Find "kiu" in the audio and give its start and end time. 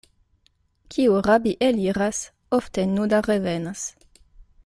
0.93-1.17